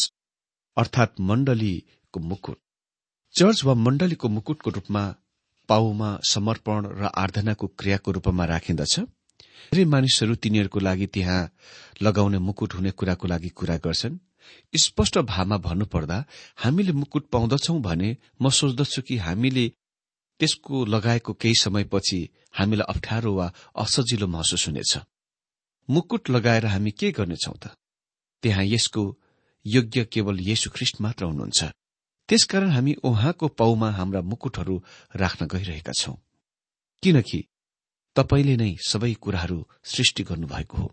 अर्थात् 0.76 1.20
मण्डलीको 1.20 2.20
मुकुट। 2.20 2.58
चर्च 3.34 3.64
वा 3.64 3.74
मण्डलीको 3.76 4.28
मुकुटको 4.28 4.70
रूपमा 4.70 5.02
पाउमा 5.68 6.10
समर्पण 6.28 6.86
र 7.00 7.10
आराधनाको 7.14 7.66
क्रियाको 7.78 8.10
रूपमा 8.12 8.44
राखिन्दछ 8.44 8.98
धेरै 8.98 9.84
मानिसहरू 9.84 10.34
तिनीहरूको 10.34 10.80
लागि 10.80 11.06
त्यहाँ 11.06 11.50
लगाउने 12.02 12.38
मुकुट 12.38 12.74
हुने 12.74 12.90
कुराको 12.90 13.26
लागि 13.28 13.48
कुरा 13.58 13.76
गर्छन्। 13.84 14.18
स्पष्ट 14.74 15.18
भावमा 15.30 15.56
भन्नुपर्दा 15.58 16.24
हामीले 16.56 16.92
मुकुट 16.92 17.28
पाउँदछौ 17.28 17.78
भने 17.80 18.16
म 18.42 18.50
सोच्दछु 18.50 19.02
कि 19.02 19.16
हामीले 19.16 19.64
त्यसको 20.40 20.84
लगाएको 20.84 21.32
केही 21.32 21.54
समयपछि 21.60 22.28
हामीलाई 22.58 22.94
अप्ठ्यारो 22.94 23.34
वा 23.34 23.52
असजिलो 23.76 24.26
महसुस 24.26 24.68
हुनेछ। 24.68 24.98
मुकुट 25.90 26.30
लगाएर 26.30 26.66
हामी 26.66 26.90
के 26.90 27.10
गर्नेछौ 27.10 27.52
त? 27.52 27.66
त्यहाँ 28.42 28.64
यसको 28.64 29.02
योग्य 29.66 30.04
केवल 30.04 30.40
येशु 30.40 30.70
ख्रिष्ट 30.70 31.00
मात्र 31.00 31.24
हुनुहुन्छ। 31.24 31.64
त्यसकारण 32.28 32.70
हामी 32.70 32.94
उहाँको 32.94 33.48
पाउमा 33.48 33.90
हाम्रा 33.90 34.20
मुकुटहरू 34.20 34.82
राख्न 35.16 35.46
गइरहेका 35.46 35.92
छौं। 35.92 36.14
किनकि 37.02 37.44
तपाईँले 38.16 38.56
नै 38.56 38.76
सबै 38.88 39.14
कुराहरू 39.14 39.68
सृष्टि 39.84 40.22
गर्नुभएको 40.22 40.78
हो। 40.78 40.88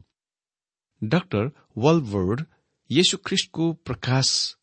डाक्टर 1.03 1.51
वल्वर्ड 1.77 2.45
येशु 2.91 3.17
ख्रिष्टको 3.17 3.73
प्रकाश 3.73 4.55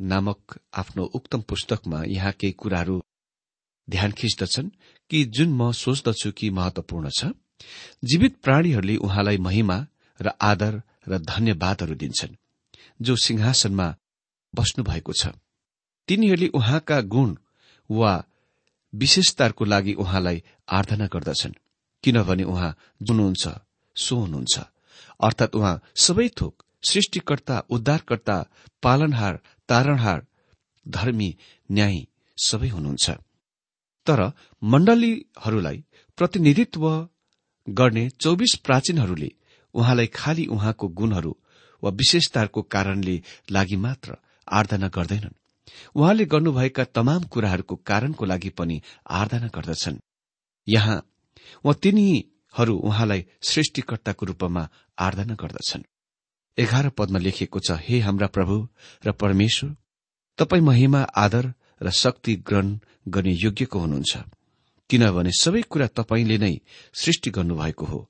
नामक 0.00 0.60
आफ्नो 0.74 1.04
उक्तम 1.04 1.40
पुस्तकमा 1.40 2.02
यहाँ 2.06 2.32
केही 2.32 2.52
कुराहरू 2.52 3.02
ध्यान 3.88 4.12
खिच्दछन् 4.12 4.68
कि 5.10 5.24
जुन 5.24 5.52
म 5.52 5.70
सोच्दछु 5.72 6.30
कि 6.32 6.50
महत्वपूर्ण 6.50 7.10
छ 7.10 7.32
जीवित 8.04 8.36
प्राणीहरूले 8.42 8.96
उहाँलाई 8.96 9.38
महिमा 9.38 9.78
र 10.20 10.30
आदर 10.40 10.80
र 11.08 11.18
धन्यवादहरू 11.18 11.94
दिन्छन् 11.94 12.38
जो 13.00 13.16
सिंहासनमा 13.16 13.94
बस्नु 14.54 14.84
भएको 14.84 15.12
छ। 15.12 15.32
तिनीहरूले 16.08 16.48
उहाँका 16.54 17.00
गुण 17.00 17.36
वा 17.90 18.12
विशेषताको 18.92 19.64
लागि 19.64 19.92
उहाँलाई 19.94 20.42
आराधना 20.68 21.06
गर्दछन् 21.06 21.58
किनभने 22.04 22.44
उहाँ 22.44 22.76
जुन 23.02 23.16
हुनुहुन्छ 23.16 23.44
सो 23.96 24.16
हुनुहुन्छ 24.16 24.58
अर्थात् 25.20 25.56
उहाँ 25.56 25.80
सबै 25.96 26.28
थोक 26.40 26.62
सृष्टिकर्ता 26.82 27.56
उद्धारकर्ता 27.70 28.36
पालनहार 28.82 29.40
तारणहार 29.68 30.26
धर्मी 30.86 31.30
न्यायी 31.70 32.06
सबै 32.38 32.68
हुनुहुन्छ। 32.68 33.10
तर 34.06 34.20
मण्डलीहरूलाई 34.62 35.82
प्रतिनिधित्व 36.18 36.84
गर्ने 37.66 38.08
चौबिस 38.20 38.54
प्राचीनहरूले 38.64 39.30
उहाँलाई 39.74 40.06
खालि 40.14 40.44
उहाँको 40.46 40.88
गुणहरू 40.98 41.32
वा 41.82 41.90
विशेषताको 41.90 42.62
कारणले 42.62 43.16
लागि 43.50 43.76
मात्र 43.76 44.16
आराधना 44.48 44.88
गर्दैनन्। 44.88 45.34
उहाँले 45.94 46.24
गर्नुभएका 46.24 46.84
तमाम 46.96 47.22
कुराहरूको 47.32 47.76
कारणको 47.86 48.24
लागि 48.24 48.50
पनि 48.50 48.80
आराधना 49.10 49.48
गर्दछन्। 49.54 49.98
यहाँ 50.66 50.98
वा 51.64 51.72
तिनीहरू 51.82 52.74
उहाँलाई 52.78 53.24
सृष्टिकर्ताको 53.42 54.26
रूपमा 54.26 54.68
आराधना 54.98 55.34
गर्दछन्। 55.34 55.88
एघार 56.58 56.88
पदमा 56.88 57.18
लेखिएको 57.18 57.60
छ 57.60 57.78
हे 57.80 58.00
हाम्रा 58.00 58.26
प्रभु 58.26 58.56
र 59.06 59.12
परमेश्वर 59.12 59.74
तपाई 60.38 60.60
महिमा 60.60 61.00
आदर 61.16 61.52
र 61.80 61.90
शक्ति 61.90 62.34
ग्रहण 62.36 62.78
गर्ने 63.08 63.32
योग्यको 63.32 63.78
हुनुहुन्छ। 63.78 64.16
किनभने 64.90 65.30
सबै 65.32 65.62
कुरा 65.62 65.86
तपाईँले 65.86 66.38
नै 66.38 66.54
सृष्टि 66.94 67.30
गर्नुभएको 67.30 67.86
हो 67.86 68.00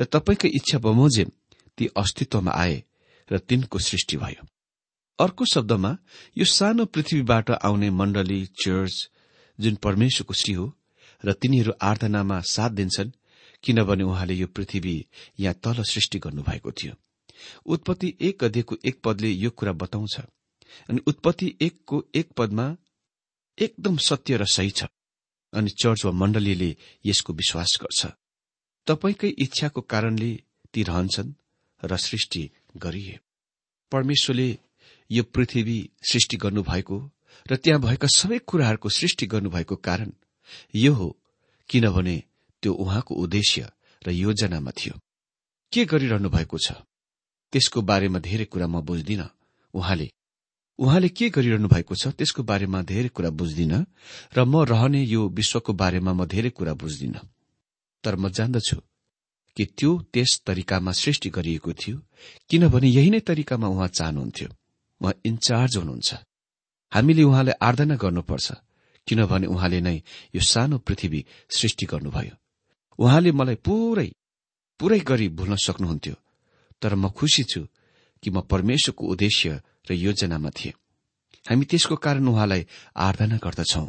र 0.00 0.04
तपाईँको 0.04 0.48
इच्छा 0.48 0.78
बमोजिम 0.78 1.30
ती 1.78 1.86
अस्तित्वमा 1.96 2.52
आए 2.52 2.82
र 3.30 3.38
तिनको 3.38 3.78
सृष्टि 3.78 4.16
भयो। 4.16 4.46
अर्को 5.18 5.44
शब्दमा 5.44 5.96
यो 6.38 6.44
सानो 6.44 6.84
पृथ्वीबाट 6.84 7.50
आउने 7.50 7.90
मण्डली 7.90 8.44
चर्च 8.64 9.10
जुन 9.58 9.74
परमेश्वरको 9.74 10.34
श्री 10.34 10.54
हो 10.54 10.72
र 11.24 11.32
तिनीहरू 11.32 11.72
आराधनामा 11.82 12.40
साथ 12.40 12.70
दिन्छन् 12.70 13.10
किनभने 13.64 14.04
उहाँले 14.04 14.34
यो 14.34 14.46
पृथ्वी 14.46 15.06
यहाँ 15.40 15.54
तल 15.54 15.82
सृष्टि 15.82 16.18
गर्नुभएको 16.18 16.72
थियो। 16.72 16.94
उत्पत्ति 17.66 18.14
एक 18.20 18.44
अध्ययको 18.44 18.76
एक 18.84 19.00
पदले 19.04 19.30
यो 19.30 19.50
कुरा 19.50 19.72
बताउँछ। 19.72 20.20
अनि 20.90 21.00
उत्पत्ति 21.06 21.54
एकको 21.60 22.04
एक 22.14 22.32
पदमा 22.32 22.76
एकदम 23.58 23.96
सत्य 23.96 24.36
र 24.36 24.44
सही 24.44 24.70
छ 24.70 24.84
अनि 25.52 25.70
चर्च 25.70 26.04
वा 26.04 26.12
मण्डलीले 26.12 26.76
यसको 27.06 27.32
विश्वास 27.32 27.78
गर्छ। 27.82 28.06
तपाईँकै 28.86 29.28
इच्छाको 29.28 29.80
कारणले 29.80 30.32
ती 30.72 30.82
रहन्छन् 30.82 31.32
र 31.82 31.96
सृष्टि 31.96 32.50
गरिए। 32.76 33.18
परमेश्वरले 33.92 34.48
यो 35.10 35.22
पृथ्वी 35.22 35.78
सृष्टि 36.10 36.36
गर्नुभएको 36.36 36.96
र 37.50 37.56
त्यहाँ 37.56 37.80
भएका 37.80 38.08
सबै 38.08 38.38
कुराहरूको 38.38 38.88
सृष्टि 38.88 39.26
गर्नुभएको 39.26 39.76
कारण 39.76 40.12
यो 40.74 40.92
हो 40.94 41.08
किनभने 41.68 42.16
त्यो 42.62 42.72
उहाँको 42.72 43.14
उद्देश्य 43.14 43.70
र 44.06 44.10
योजनामा 44.10 44.70
थियो। 44.70 44.94
के 45.72 45.84
गरिरहनु 45.84 46.28
भएको 46.30 46.58
छ? 46.58 46.72
त्यसको 47.52 47.82
बारेमा 47.82 48.18
धेरै 48.18 48.44
कुरा 48.44 48.66
म 48.66 48.80
बुझ्दिन। 48.80 49.22
उहाँले 49.74 50.08
उहाँले 50.78 51.08
के 51.08 51.28
गरिरहनु 51.30 51.68
भएको 51.68 51.94
छ 51.94 52.08
त्यसको 52.16 52.42
बारेमा 52.42 52.82
धेरै 52.82 53.08
कुरा 53.08 53.30
बुझ्दिन 53.30 53.74
र 54.36 54.38
म 54.44 54.64
रहने 54.64 55.02
यो 55.04 55.28
विश्वको 55.28 55.72
बारेमा 55.72 56.12
म 56.12 56.24
धेरै 56.24 56.50
कुरा 56.50 56.74
बुझ्दिन। 56.74 57.14
तर 58.04 58.16
म 58.16 58.28
जान्दछु 58.28 58.76
कि 59.56 59.64
त्यो 59.78 59.90
त्यस 60.12 60.40
तरिकामा 60.46 60.92
सृष्टि 60.92 61.28
गरिएको 61.30 61.72
थियो 61.72 61.96
किनभने 62.50 62.88
यही 62.88 63.10
नै 63.10 63.20
तरिकामा 63.20 63.66
उहाँ 63.68 63.88
चाहनुहुन्थ्यो। 63.88 64.48
उहाँ 65.00 65.14
इन्चार्ज 65.24 65.76
हुनुहुन्छ। 65.76 66.10
हामीले 66.92 67.22
उहाँलाई 67.22 67.54
आराधना 67.60 67.96
गर्नुपर्छ 67.96 68.48
किनभने 69.06 69.46
उहाँले 69.46 69.80
नै 69.80 69.96
यो 70.34 70.40
सानो 70.40 70.78
पृथ्वी 70.78 71.20
सृष्टि 71.50 71.86
गर्नुभयो। 71.86 72.34
उहाँले 72.98 73.30
मलाई 73.32 73.56
पुरै 73.66 74.08
पुरै 74.80 75.00
गरी 75.00 75.28
भुल्न 75.28 75.54
सक्नुहुन्थ्यो। 75.56 76.14
तर 76.82 76.94
म 76.94 77.08
खुसी 77.10 77.42
छु 77.44 77.60
कि 78.22 78.30
म 78.30 78.40
परमेश्वरको 78.42 79.04
उद्देश्य 79.06 79.60
र 79.90 79.94
योजनामा 79.94 80.50
थिएँ। 80.50 80.72
हामी 81.50 81.64
त्यसको 81.64 81.96
कारण 81.96 82.28
उहाँलाई 82.28 82.66
आराधना 82.96 83.36
गर्दछौं। 83.36 83.88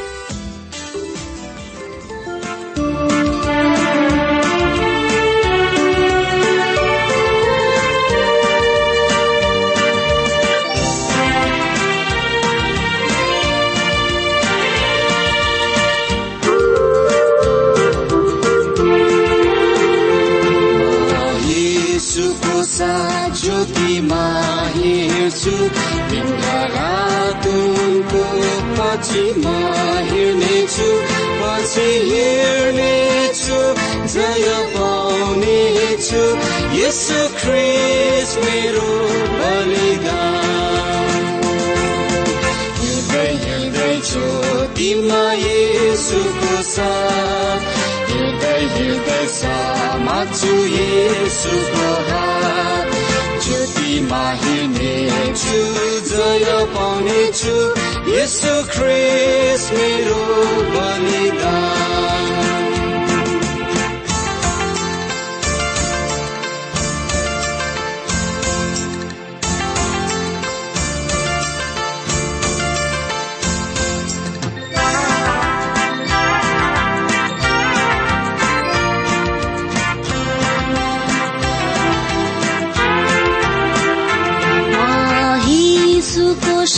यसो 36.81 37.27
ख्रिस 37.27 38.29
मेरो 38.37 38.89
बलिदान। 39.39 41.25
हिँड्दै 42.79 43.27
हिँड्दै 43.43 43.93
ज्योतिमा 44.11 45.33
येसुको 45.33 46.63
साथ। 46.63 47.61
हिँड्दै 48.11 48.59
हिँड्दै 48.59 49.27
समात्छु 49.27 50.53
येसुको 50.77 51.89
हात। 52.09 52.89
ज्योतिमा 53.45 54.23
हिँड्नेछु 54.31 55.59
जय 56.09 56.65
पाउनेछु। 56.75 57.55
यसो 58.11 58.55
ख्रिस 58.63 59.71
मेरो 59.71 60.23
बलिदान। 60.75 62.50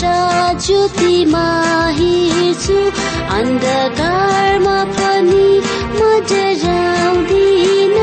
माहिसुको 0.03 0.59
ज्योतिमा 0.65 1.47
हिँड्छु 1.97 2.77
अन्धकारमा 3.35 4.79
पनि 4.95 5.47
म 5.97 6.01
डराउँदिन 6.29 7.95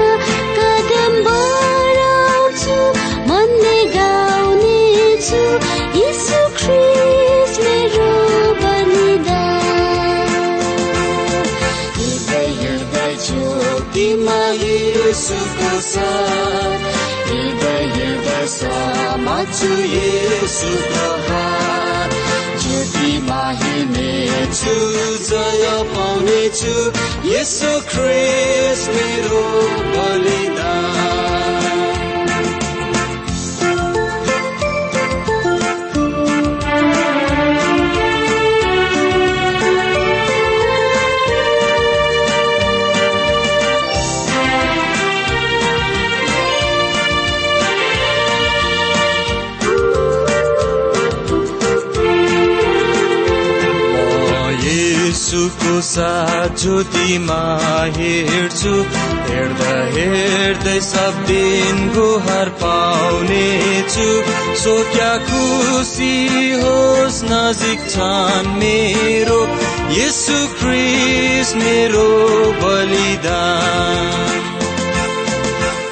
कदम 0.56 1.14
बढाउँछु 1.26 2.78
मनले 3.28 3.78
गाउनेछु। 3.96 5.42
यीशु 6.00 6.40
ख्रिस्ट 6.60 7.60
मेरो 7.64 8.10
बलिदान 8.62 10.32
हिँड्दै 12.00 12.46
हिँड्दै 12.60 13.12
ज्योतिमा 13.26 14.40
येसुको 14.64 15.72
साथ 15.92 16.80
हात 21.30 21.69
ज्योतिमा 23.20 23.42
हिँड्नेछु 23.60 24.74
जय 25.28 25.66
पाउनेछु 25.92 26.74
यसो 27.28 27.72
ख्रिस 27.90 28.80
मेरो 28.88 29.42
बलिदान 29.94 31.59
येसुको 54.64 55.80
साथ 55.80 56.56
ज्योतिमा 56.62 57.40
हेर्छु 57.96 58.72
हेर्दा 59.30 59.74
हेर्दै 59.94 60.80
सब 60.80 61.20
दिन 61.30 61.78
गुहार 61.94 62.48
पाउनेछु। 62.62 64.08
सो 64.62 64.74
क्या 64.92 65.12
खुसी 65.28 66.14
होस् 66.62 67.22
नजिक 67.24 67.88
छन् 67.90 68.50
मेरो। 68.60 69.40
यसु 69.98 70.38
ख्रिस 70.60 71.54
मेरो 71.56 72.08
बलिदान। 72.62 74.40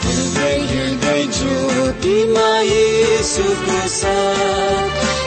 हिँड्दै 0.04 0.56
हिँड्दै 0.72 1.22
ज्योतिमा 1.38 2.50
येसुको 2.72 3.80
साथ। 3.98 5.17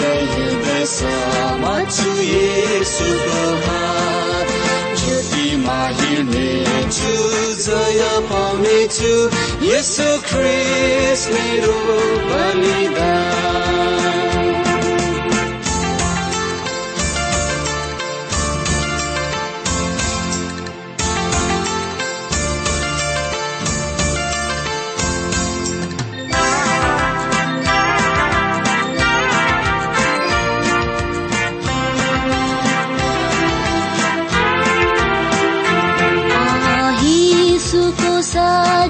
हिँड्दै 0.00 0.84
समात्छु 0.94 2.10
येसुको 2.22 3.42
हात 3.66 4.48
ज्योतिमा 5.00 5.78
हिँड्नेछु 6.00 7.14
जय 7.66 8.02
पाउनेछु 8.30 9.12
यसो 9.68 10.10
ख्रिस 10.28 11.22
मेरो 11.34 11.78
बलिदान 12.30 14.37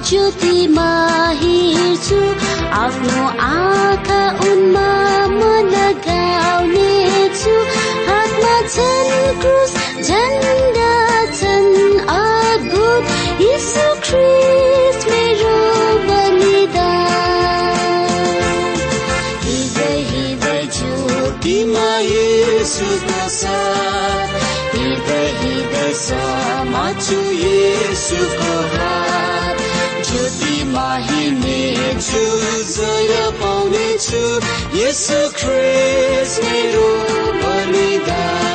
ज्योतिमा 0.08 0.90
हिँड्छु 1.40 2.20
आफ्नो 2.82 3.24
आँखा 3.46 4.20
उनमा 4.48 4.86
म 5.28 5.40
लगाउनेछु। 5.72 7.56
हातमा 8.08 8.54
छन् 8.74 9.12
क्रुस 9.40 9.74
झन्डा 10.08 10.94
छन् 11.40 12.00
अद्भुत 12.16 13.04
यीशु 13.44 13.86
मेरो 15.10 15.58
छु 32.08 32.20
जय 32.72 33.30
पाउने 33.40 33.86
छु 33.98 34.20
यसो 34.76 35.20
ख्रिस 35.38 36.38
मेरो 36.44 36.88
बलिदान 37.42 38.47